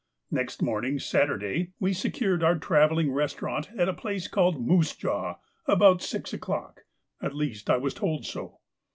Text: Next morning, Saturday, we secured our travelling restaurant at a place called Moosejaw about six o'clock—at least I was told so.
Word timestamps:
Next 0.31 0.63
morning, 0.63 0.97
Saturday, 0.97 1.73
we 1.79 1.93
secured 1.93 2.41
our 2.43 2.57
travelling 2.57 3.11
restaurant 3.11 3.69
at 3.77 3.87
a 3.87 3.93
place 3.93 4.27
called 4.27 4.57
Moosejaw 4.59 5.37
about 5.67 6.01
six 6.01 6.33
o'clock—at 6.33 7.35
least 7.35 7.69
I 7.69 7.77
was 7.77 7.93
told 7.93 8.25
so. 8.25 8.61